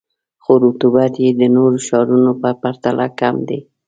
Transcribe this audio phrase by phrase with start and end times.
[0.43, 3.59] خو رطوبت یې د نورو ښارونو په پرتله کم دی.